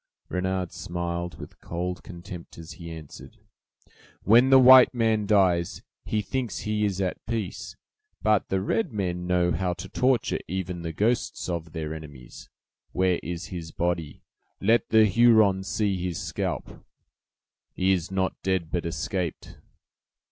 Renard 0.29 0.71
smiled 0.71 1.37
with 1.39 1.61
cold 1.61 2.01
contempt, 2.01 2.57
as 2.57 2.71
he 2.71 2.91
answered: 2.91 3.37
"When 4.23 4.49
the 4.49 4.57
white 4.57 4.95
man 4.95 5.27
dies, 5.27 5.83
he 6.05 6.23
thinks 6.23 6.61
he 6.61 6.83
is 6.85 6.99
at 6.99 7.23
peace; 7.27 7.75
but 8.23 8.47
the 8.49 8.61
red 8.61 8.91
men 8.91 9.27
know 9.27 9.51
how 9.51 9.73
to 9.73 9.87
torture 9.87 10.39
even 10.47 10.81
the 10.81 10.91
ghosts 10.91 11.47
of 11.47 11.73
their 11.73 11.93
enemies. 11.93 12.49
Where 12.93 13.19
is 13.21 13.49
his 13.53 13.71
body? 13.71 14.23
Let 14.59 14.89
the 14.89 15.05
Hurons 15.05 15.67
see 15.67 16.03
his 16.03 16.19
scalp." 16.19 16.83
"He 17.75 17.91
is 17.91 18.09
not 18.09 18.41
dead, 18.41 18.71
but 18.71 18.87
escaped." 18.87 19.59